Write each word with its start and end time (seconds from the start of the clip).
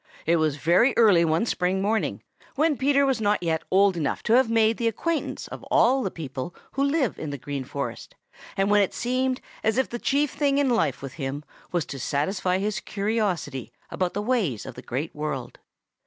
It 0.25 0.37
was 0.37 0.55
very 0.55 0.97
early 0.97 1.23
one 1.23 1.45
spring 1.45 1.79
morning, 1.79 2.23
when 2.55 2.75
Peter 2.75 3.05
was 3.05 3.21
not 3.21 3.43
yet 3.43 3.61
old 3.69 3.95
enough 3.95 4.23
to 4.23 4.33
have 4.33 4.49
made 4.49 4.77
the 4.77 4.87
acquaintance 4.87 5.47
of 5.49 5.61
all 5.65 6.01
the 6.01 6.09
people 6.09 6.55
who 6.71 6.83
live 6.83 7.19
in 7.19 7.29
the 7.29 7.37
Green 7.37 7.63
Forest, 7.63 8.15
and 8.57 8.71
when 8.71 8.81
it 8.81 8.95
seemed 8.95 9.41
as 9.63 9.77
if 9.77 9.89
the 9.89 9.99
chief 9.99 10.31
thing 10.33 10.57
in 10.57 10.71
life 10.71 11.03
with 11.03 11.13
him 11.21 11.43
was 11.71 11.85
to 11.85 11.99
satisfy 11.99 12.57
his 12.57 12.79
curiosity 12.79 13.71
about 13.91 14.15
the 14.15 14.23
ways 14.23 14.65
of 14.65 14.73
the 14.73 14.81
Great 14.81 15.13
World. 15.13 15.59